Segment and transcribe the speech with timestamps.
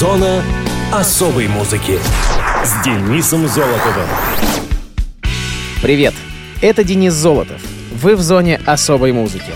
[0.00, 0.42] Зона
[0.90, 1.98] особой музыки
[2.64, 4.08] с Денисом Золотовым.
[5.82, 6.14] Привет,
[6.62, 7.60] это Денис Золотов.
[7.92, 9.52] Вы в зоне особой музыки.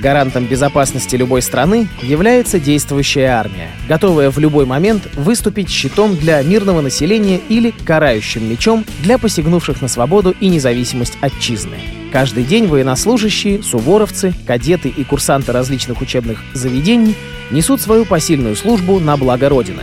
[0.00, 6.80] Гарантом безопасности любой страны является действующая армия, готовая в любой момент выступить щитом для мирного
[6.80, 12.03] населения или карающим мечом для посягнувших на свободу и независимость отчизны.
[12.14, 17.16] Каждый день военнослужащие, суворовцы, кадеты и курсанты различных учебных заведений
[17.50, 19.82] несут свою посильную службу на благо Родины.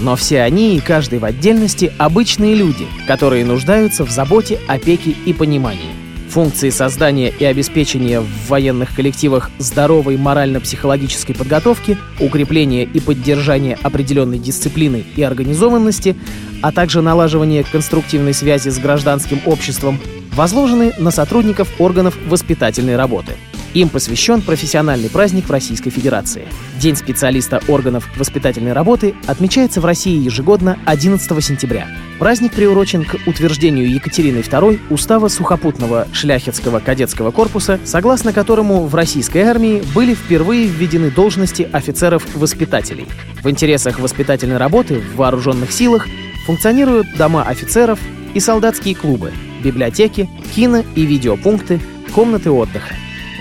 [0.00, 5.32] Но все они и каждый в отдельности обычные люди, которые нуждаются в заботе, опеке и
[5.32, 5.94] понимании.
[6.30, 15.04] Функции создания и обеспечения в военных коллективах здоровой морально-психологической подготовки, укрепления и поддержания определенной дисциплины
[15.14, 16.16] и организованности,
[16.60, 20.00] а также налаживания конструктивной связи с гражданским обществом
[20.38, 23.32] возложены на сотрудников органов воспитательной работы.
[23.74, 26.46] Им посвящен профессиональный праздник в Российской Федерации.
[26.78, 31.88] День специалиста органов воспитательной работы отмечается в России ежегодно 11 сентября.
[32.20, 39.42] Праздник приурочен к утверждению Екатериной II устава сухопутного шляхетского кадетского корпуса, согласно которому в российской
[39.42, 43.08] армии были впервые введены должности офицеров-воспитателей.
[43.42, 46.06] В интересах воспитательной работы в вооруженных силах
[46.46, 47.98] функционируют дома офицеров
[48.34, 51.80] и солдатские клубы, библиотеки, кино и видеопункты,
[52.14, 52.94] комнаты отдыха.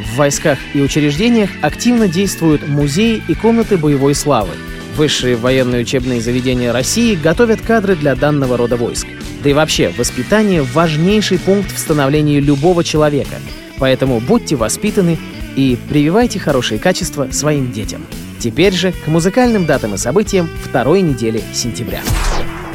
[0.05, 4.51] В войсках и учреждениях активно действуют музеи и комнаты боевой славы.
[4.95, 9.07] Высшие военные учебные заведения России готовят кадры для данного рода войск.
[9.43, 13.35] Да и вообще, воспитание– важнейший пункт в становлении любого человека.
[13.77, 15.19] Поэтому будьте воспитаны
[15.55, 18.05] и прививайте хорошие качества своим детям.
[18.39, 22.01] Теперь же к музыкальным датам и событиям второй недели сентября.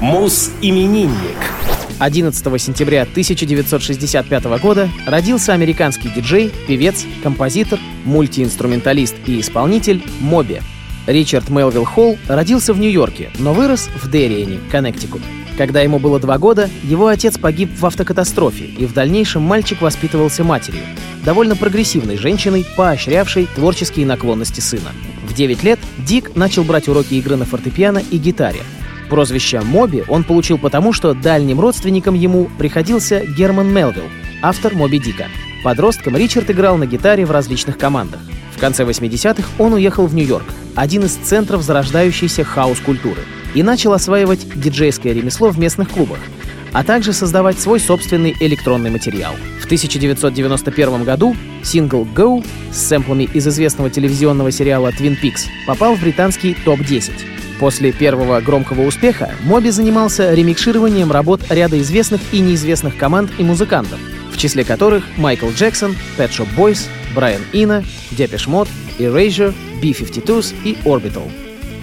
[0.00, 1.38] Мус-именинник.
[1.98, 10.60] 11 сентября 1965 года родился американский диджей, певец, композитор, мультиинструменталист и исполнитель Моби.
[11.06, 15.22] Ричард Мелвилл Холл родился в Нью-Йорке, но вырос в Дериене, Коннектикут.
[15.58, 20.44] Когда ему было два года, его отец погиб в автокатастрофе, и в дальнейшем мальчик воспитывался
[20.44, 20.82] матерью,
[21.24, 24.90] довольно прогрессивной женщиной, поощрявшей творческие наклонности сына.
[25.28, 28.60] В 9 лет Дик начал брать уроки игры на фортепиано и гитаре,
[29.12, 34.04] Прозвище Моби он получил потому, что дальним родственником ему приходился Герман Мелвилл,
[34.40, 35.26] автор Моби Дика.
[35.62, 38.20] Подростком Ричард играл на гитаре в различных командах.
[38.56, 40.46] В конце 80-х он уехал в Нью-Йорк,
[40.76, 43.20] один из центров зарождающейся хаос-культуры,
[43.52, 46.20] и начал осваивать диджейское ремесло в местных клубах,
[46.72, 49.34] а также создавать свой собственный электронный материал.
[49.60, 52.42] В 1991 году сингл «Go»
[52.72, 57.41] с сэмплами из известного телевизионного сериала Twin Peaks попал в британский топ-10.
[57.62, 64.00] После первого громкого успеха Моби занимался ремикшированием работ ряда известных и неизвестных команд и музыкантов,
[64.32, 68.68] в числе которых Майкл Джексон, Pet Shop Boys, Брайан Ина, Depeche Mode,
[68.98, 71.30] Erasure, B-52s и Orbital.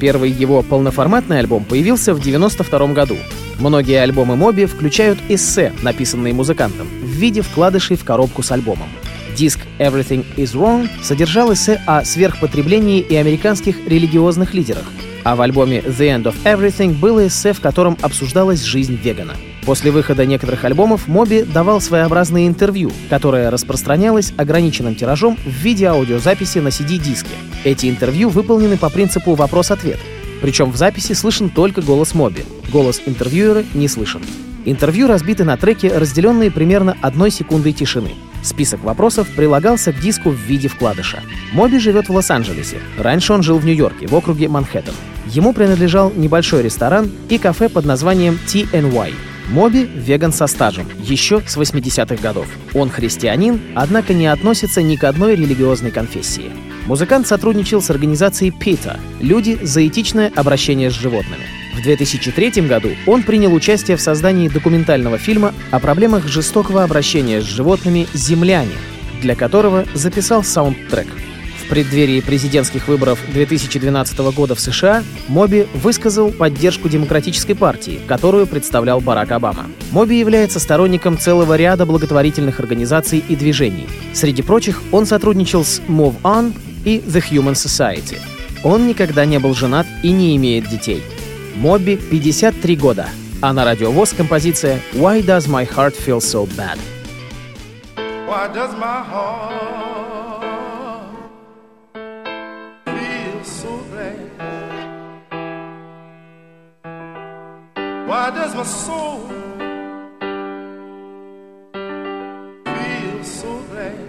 [0.01, 3.15] Первый его полноформатный альбом появился в 1992 году.
[3.57, 8.89] Многие альбомы Моби включают эссе, написанные музыкантом, в виде вкладышей в коробку с альбомом.
[9.33, 14.83] Диск Everything is Wrong содержал эссе о сверхпотреблении и американских религиозных лидерах,
[15.23, 19.35] а в альбоме The End of Everything было эссе, в котором обсуждалась жизнь вегана.
[19.65, 26.59] После выхода некоторых альбомов Моби давал своеобразное интервью, которое распространялось ограниченным тиражом в виде аудиозаписи
[26.59, 27.29] на CD-диске.
[27.63, 29.99] Эти интервью выполнены по принципу «вопрос-ответ»,
[30.41, 34.21] причем в записи слышен только голос Моби, голос интервьюера не слышен.
[34.65, 38.11] Интервью разбиты на треки, разделенные примерно одной секундой тишины.
[38.41, 41.21] Список вопросов прилагался к диску в виде вкладыша.
[41.53, 42.77] Моби живет в Лос-Анджелесе.
[42.97, 44.93] Раньше он жил в Нью-Йорке, в округе Манхэттен.
[45.27, 49.13] Ему принадлежал небольшой ресторан и кафе под названием TNY.
[49.51, 52.47] Моби– веган со стажем, еще с 80-х годов.
[52.75, 56.51] Он христианин, однако не относится ни к одной религиозной конфессии.
[56.85, 61.58] Музыкант сотрудничал с организацией PETA– «Люди за этичное обращение с животными».
[61.79, 67.45] В 2003 году он принял участие в создании документального фильма о проблемах жестокого обращения с
[67.45, 68.75] животными «Земляне»,
[69.21, 71.07] для которого записал саундтрек.
[71.63, 78.99] В преддверии президентских выборов 2012 года в США Моби высказал поддержку Демократической партии, которую представлял
[78.99, 79.67] Барак Обама.
[79.91, 83.87] Моби является сторонником целого ряда благотворительных организаций и движений.
[84.11, 86.53] Среди прочих он сотрудничал с Move On
[86.83, 88.17] и The Human Society.
[88.65, 91.01] Он никогда не был женат и не имеет детей.
[91.59, 93.09] Моби 53 года,
[93.41, 96.79] а на радиовоз композиция «Why does my heart feel so bad?»
[98.25, 99.59] Why does my heart
[102.85, 104.15] feel so bad?
[108.07, 109.19] Why does my soul
[112.63, 113.99] feel so bad?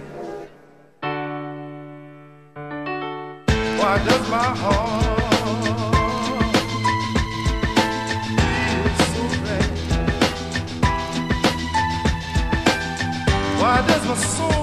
[3.77, 5.20] Why does my heart
[14.11, 14.60] your soul.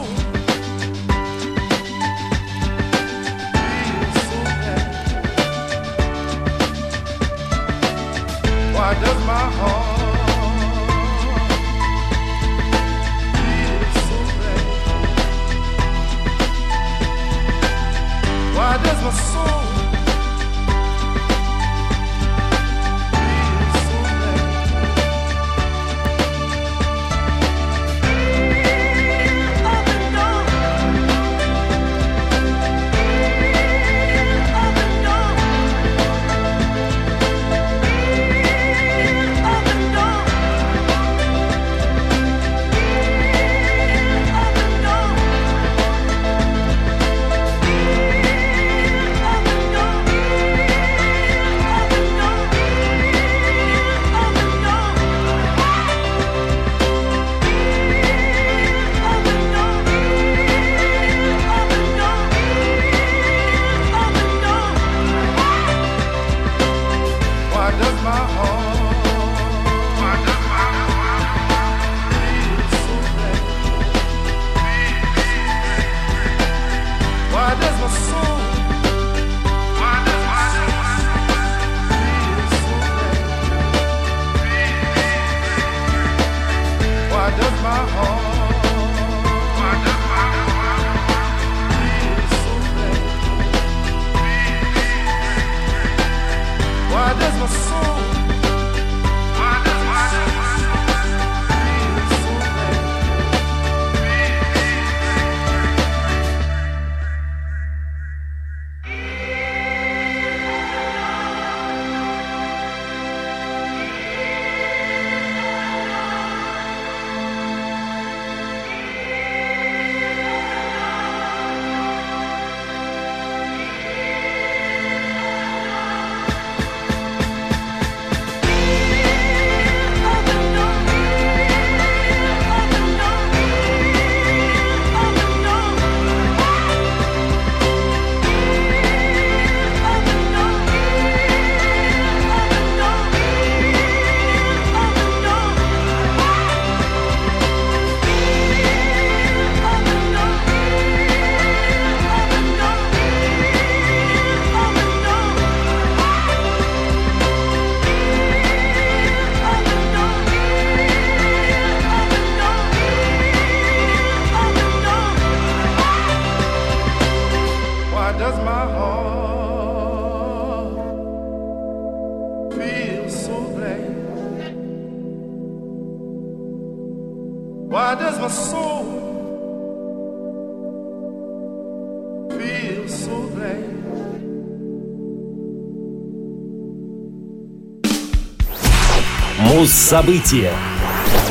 [189.89, 190.53] Муз-события.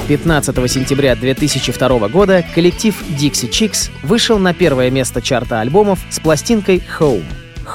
[0.07, 6.81] 15 сентября 2002 года коллектив Dixie Chicks вышел на первое место чарта альбомов с пластинкой
[6.97, 7.23] Home.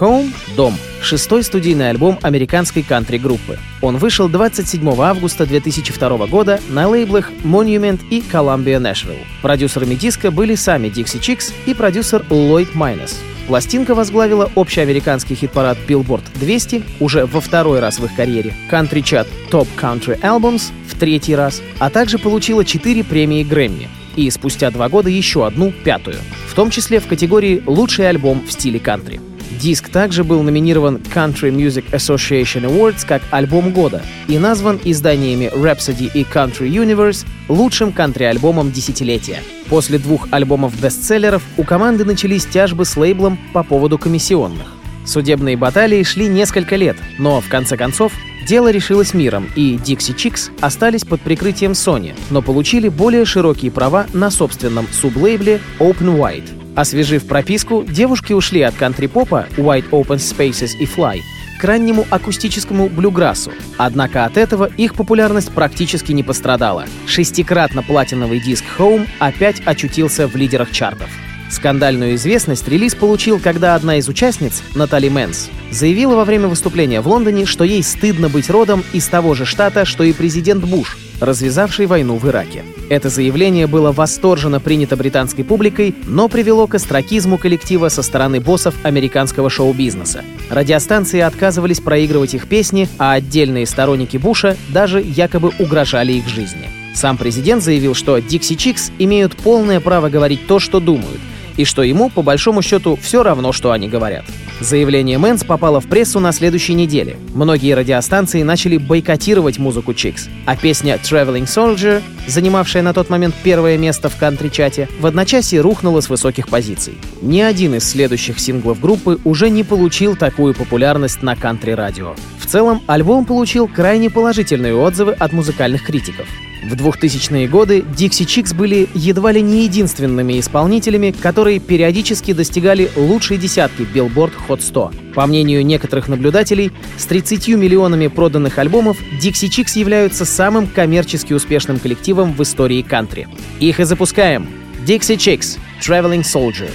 [0.01, 3.61] Home— «Дом»— шестой студийный альбом американской кантри-группы.
[3.81, 9.25] Он вышел 27 августа 2002 года на лейблах Monument и Columbia Nashville.
[9.41, 13.21] Продюсерами диска были сами Dixie Chicks и продюсер Ллойд Майнес.
[13.53, 19.69] Пластинка возглавила общеамериканский хит-парад Billboard 200 уже во второй раз в их карьере, кантри-чат Top
[19.79, 25.11] Country Albums в третий раз, а также получила 4 премии Грэмми и спустя два года
[25.11, 26.17] еще одну, пятую,
[26.49, 29.21] в том числе в категории «Лучший альбом в стиле кантри».
[29.59, 36.11] Диск также был номинирован Country Music Association Awards как альбом года и назван изданиями Rhapsody
[36.13, 39.41] и Country Universe лучшим кантри-альбомом десятилетия.
[39.69, 44.67] После двух альбомов-бестселлеров у команды начались тяжбы с лейблом по поводу комиссионных.
[45.05, 48.13] Судебные баталии шли несколько лет, но в конце концов
[48.47, 54.07] дело решилось миром, и Dixie Chicks остались под прикрытием Sony, но получили более широкие права
[54.13, 56.62] на собственном сублейбле Open Wide.
[56.75, 61.21] Освежив прописку, девушки ушли от кантри-попа White Open Spaces и Fly
[61.61, 63.53] к раннему акустическому блюграссу.
[63.77, 66.87] Однако от этого их популярность практически не пострадала.
[67.07, 71.09] Шестикратно платиновый диск Home опять очутился в лидерах чартов.
[71.53, 77.07] Скандальную известность релиз получил, когда одна из участниц, Натали Мэнс, заявила во время выступления в
[77.07, 81.87] Лондоне, что ей стыдно быть родом из того же штата, что и президент Буш, развязавший
[81.87, 82.65] войну в Ираке.
[82.89, 88.75] Это заявление было восторженно принято британской публикой, но привело к остракизму коллектива со стороны боссов
[88.83, 90.25] американского шоу-бизнеса.
[90.51, 96.69] Радиостанции отказывались проигрывать их песни, а отдельные сторонники Буша даже якобы угрожали их жизни.
[96.95, 101.21] Сам президент заявил, что Dixie Chicks имеют полное право говорить то, что думают,
[101.57, 104.25] и что ему, по большому счету, все равно, что они говорят.
[104.63, 107.17] Заявление Мэнс попало в прессу на следующей неделе.
[107.35, 113.77] Многие радиостанции начали бойкотировать музыку Chicks, а песня «Traveling Soldier», занимавшая на тот момент первое
[113.77, 116.95] место в кантри-чарте, в одночасье рухнула с высоких позиций.
[117.21, 122.15] Ни один из следующих синглов группы уже не получил такую популярность на кантри-радио.
[122.39, 126.29] В целом, альбом получил крайне положительные отзывы от музыкальных критиков.
[126.63, 133.37] В 2000-е годы Dixie Chicks были едва ли не единственными исполнителями, которые периодически достигали лучшей
[133.37, 134.93] десятки Billboard Hot 100.
[135.15, 141.81] По мнению некоторых наблюдателей, с 30 миллионами проданных альбомов Dixie Chicks являются самым коммерчески успешным
[141.81, 143.27] коллективом в истории кантри.
[143.59, 144.47] Их и запускаем.
[144.87, 146.71] Dixie Chicks— Traveling Soldier.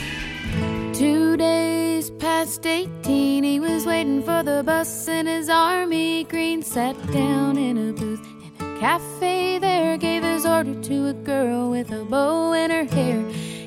[2.19, 6.63] Past 18, he was waiting for the bus in his army green.
[6.63, 8.36] Sat down in a booth
[8.79, 13.21] cafe there, gave his order to a girl with a bow in her hair.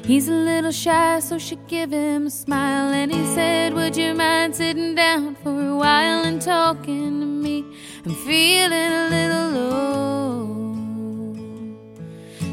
[0.04, 4.14] He's a little shy, so she gave him a smile, and he said, Would you
[4.14, 7.64] mind sitting down for a while and talking to me?
[8.04, 10.76] I'm feeling a little low.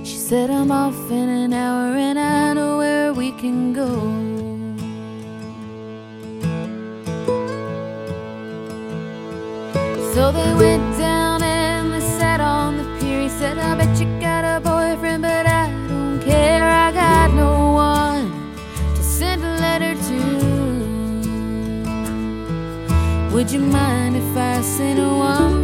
[0.03, 3.87] She said, I'm off in an hour, and I know where we can go.
[10.13, 11.16] So they went down
[23.47, 25.56] Would you mind if I sent one back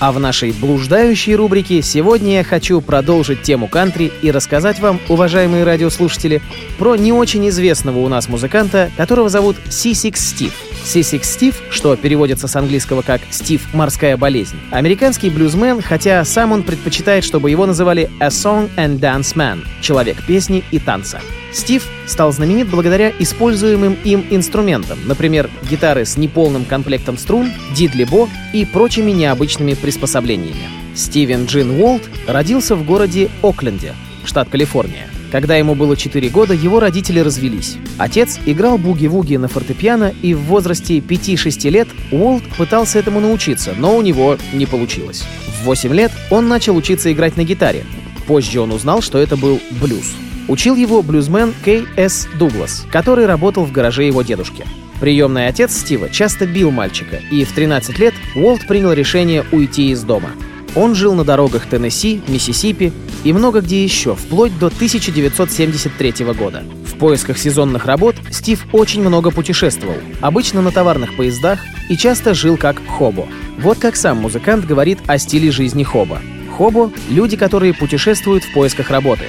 [0.00, 5.64] А в нашей блуждающей рубрике сегодня я хочу продолжить тему кантри и рассказать вам, уважаемые
[5.64, 6.40] радиослушатели,
[6.78, 10.69] про не очень известного у нас музыканта, которого зовут C6 Steve.
[10.84, 14.58] C6 Steve, что переводится с английского как «Стив– морская болезнь».
[14.70, 20.16] Американский блюзмен, хотя сам он предпочитает, чтобы его называли «a song and dance man»— человек
[20.26, 21.20] песни и танца.
[21.52, 28.64] Стив стал знаменит благодаря используемым им инструментам, например, гитары с неполным комплектом струн, дидли-бо и
[28.64, 30.68] прочими необычными приспособлениями.
[30.94, 33.94] Стивен Джин Уолт родился в городе Окленде,
[34.24, 35.08] штат Калифорния.
[35.30, 37.76] Когда ему было 4 года, его родители развелись.
[37.98, 43.96] Отец играл буги-вуги на фортепиано, и в возрасте 5-6 лет Уолт пытался этому научиться, но
[43.96, 45.24] у него не получилось.
[45.60, 47.84] В 8 лет он начал учиться играть на гитаре.
[48.26, 50.14] Позже он узнал, что это был блюз.
[50.48, 52.26] Учил его блюзмен Кей С.
[52.38, 54.64] Дуглас, который работал в гараже его дедушки.
[55.00, 60.02] Приемный отец Стива часто бил мальчика, и в 13 лет Уолт принял решение уйти из
[60.02, 60.30] дома.
[60.74, 62.92] Он жил на дорогах Теннесси, Миссисипи
[63.24, 66.62] и много где еще, вплоть до 1973 года.
[66.86, 72.56] В поисках сезонных работ Стив очень много путешествовал, обычно на товарных поездах, и часто жил
[72.56, 73.26] как хобо.
[73.58, 76.20] Вот как сам музыкант говорит о стиле жизни хобо.
[76.56, 79.24] Хобо— люди, которые путешествуют в поисках работы.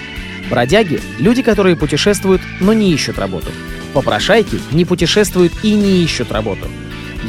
[0.49, 3.47] Бродяги— люди, которые путешествуют, но не ищут работу.
[3.93, 6.67] Попрошайки не путешествуют и не ищут работу.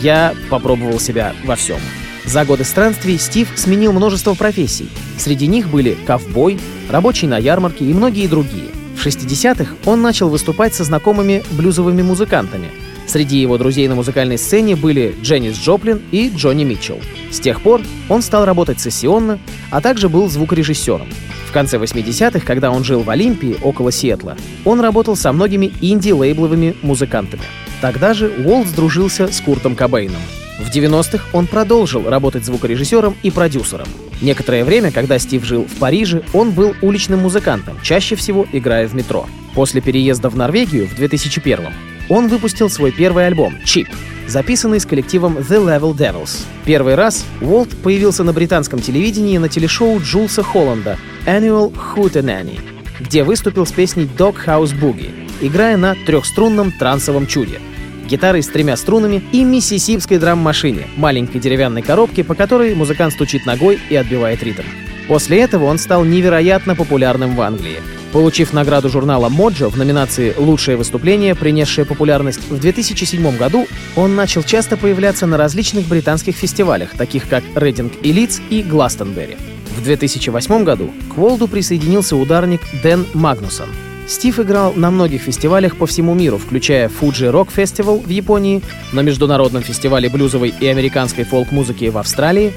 [0.00, 1.78] Я попробовал себя во всем.
[2.24, 4.88] За годы странствий Стив сменил множество профессий.
[5.18, 6.58] Среди них были ковбой,
[6.88, 8.68] рабочий на ярмарке и многие другие.
[8.96, 12.70] В 60-х он начал выступать со знакомыми блюзовыми музыкантами.
[13.06, 17.00] Среди его друзей на музыкальной сцене были Дженнис Джоплин и Джонни Митчелл.
[17.30, 21.08] С тех пор он стал работать сессионно, а также был звукорежиссером.
[21.48, 26.76] В конце 80-х, когда он жил в Олимпии, около Сиэтла, он работал со многими инди-лейбловыми
[26.80, 27.42] музыкантами.
[27.80, 30.22] Тогда же Уолт сдружился с Куртом Кобейном.
[30.58, 33.88] В 90-х он продолжил работать звукорежиссером и продюсером.
[34.20, 38.94] Некоторое время, когда Стив жил в Париже, он был уличным музыкантом, чаще всего играя в
[38.94, 39.26] метро.
[39.54, 41.68] После переезда в Норвегию в 2001
[42.08, 43.88] он выпустил свой первый альбом «Чип»,
[44.28, 46.44] записанный с коллективом The Level Devils.
[46.64, 52.60] Первый раз Уолт появился на британском телевидении на телешоу Джулса Холланда Annual Hootenanny,
[53.00, 57.60] где выступил с песней Dog House Boogie, играя на трехструнном трансовом чуде—
[58.06, 63.78] гитарой с тремя струнами и миссисипской драм-машине, маленькой деревянной коробке, по которой музыкант стучит ногой
[63.88, 64.62] и отбивает ритм.
[65.08, 67.80] После этого он стал невероятно популярным в Англии.
[68.12, 74.42] Получив награду журнала Mojo в номинации «Лучшее выступление, принесшее популярность», в 2007 году он начал
[74.42, 79.36] часто появляться на различных британских фестивалях, таких как Reading и Leeds и Гластонберри.
[79.76, 83.70] В 2008 году к Волду присоединился ударник Дэн Магнусон—
[84.12, 88.60] Стив играл на многих фестивалях по всему миру, включая Fuji Rock Festival в Японии,
[88.92, 92.52] на Международном фестивале блюзовой и американской фолк-музыки в Австралии,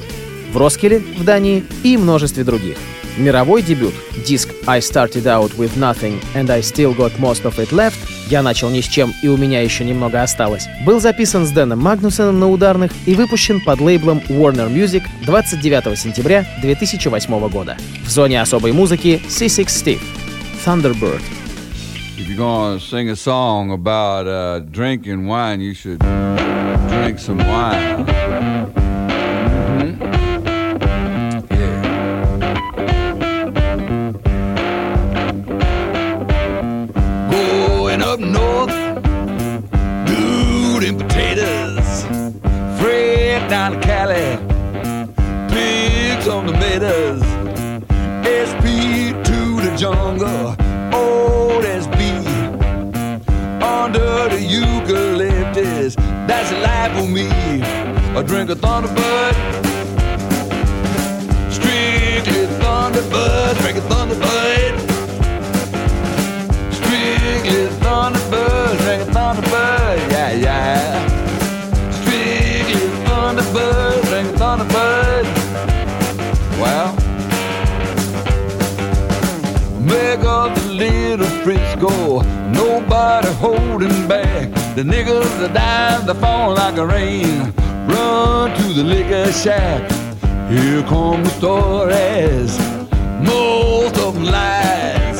[0.51, 2.75] в Роскеле в Дании и множестве других.
[3.15, 3.93] Мировой дебют,
[4.27, 7.95] диск I Started Out With Nothing and I Still Got Most of It Left
[8.29, 11.79] «Я начал ни с чем и у меня еще немного осталось» был записан с Дэном
[11.79, 17.77] Магнусоном на ударных и выпущен под лейблом Warner Music 29 сентября 2008 года.
[18.03, 20.01] В зоне особой музыки C6 Steve
[20.65, 21.21] Thunderbird
[22.17, 28.24] if you're gonna sing a song about uh, drinking wine, you should drink some wine.
[56.27, 57.27] That's life for me.
[58.17, 59.35] I drink a Thunderbird.
[61.51, 63.57] Strictly Thunderbird.
[63.61, 64.75] Drink a Thunderbird.
[66.73, 68.77] Strictly Thunderbird.
[68.83, 70.11] Drink a Thunderbird.
[70.11, 71.91] Yeah, yeah.
[71.91, 74.01] Strictly Thunderbird.
[74.09, 75.25] Drink a Thunderbird.
[76.59, 76.95] Well.
[79.79, 84.64] Make up the little Frisco nobody holding back.
[84.75, 87.53] The niggas are dying, they fall like a rain.
[87.87, 89.89] Run to the liquor shack.
[90.51, 92.59] Here come the stories,
[93.25, 95.19] most of them lies.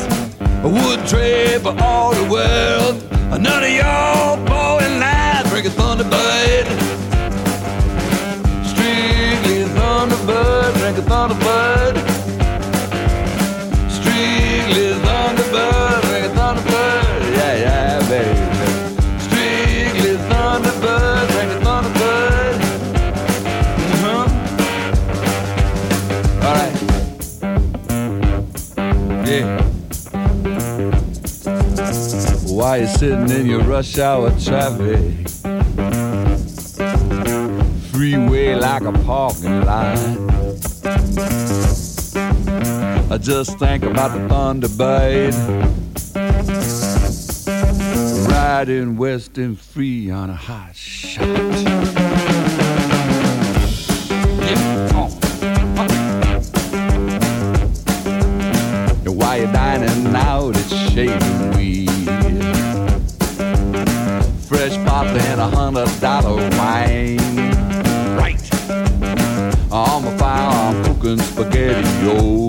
[0.62, 3.40] I would trade for all the world.
[3.40, 4.45] None of y'all
[32.98, 35.28] sitting in your rush hour traffic,
[37.90, 39.98] freeway like a parking lot.
[43.10, 45.34] I just think about the Thunder Thunderbird
[48.28, 51.26] riding west and free on a hot shot.
[59.36, 61.85] You're dining out, it's shaving weed.
[65.18, 67.16] than a hundred dollar wine.
[68.16, 68.40] Right.
[69.72, 72.45] I'm a fire, I'm cooking spaghetti, yo.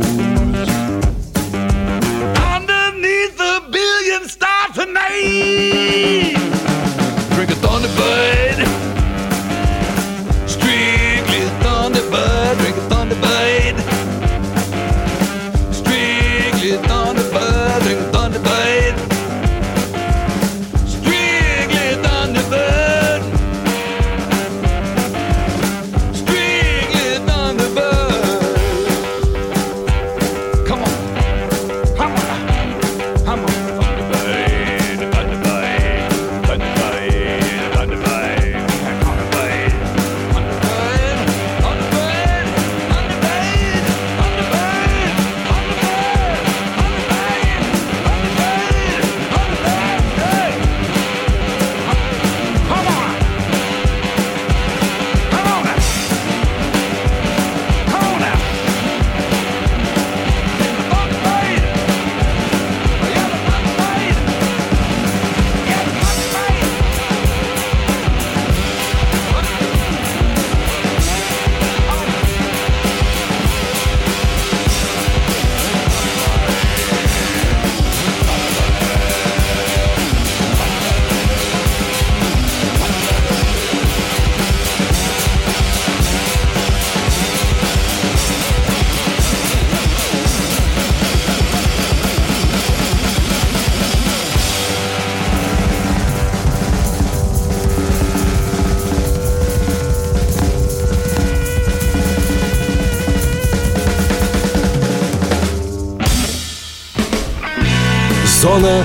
[108.57, 108.83] Зона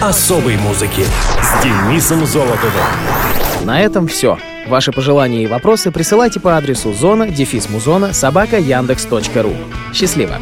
[0.00, 1.04] особой музыки
[1.40, 2.82] с Денисом Золотовым.
[3.62, 4.38] На этом все.
[4.66, 9.52] Ваши пожелания и вопросы присылайте по адресу зона дефис музона собака яндекс.ру.
[9.92, 10.38] Счастливо!